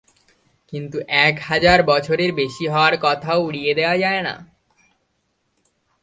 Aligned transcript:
কিন্তু 0.73 0.97
এক 1.25 1.35
হাজার 1.39 1.79
বছরের 1.83 2.31
বেশি 2.31 2.65
হওয়ার 2.67 2.95
কথাও 3.01 3.39
উড়িয়ে 3.43 3.73
দেয়া 3.73 3.95
যায় 3.97 4.21
না। 4.21 4.35